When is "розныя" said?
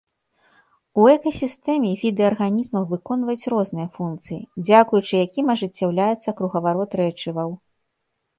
3.55-3.87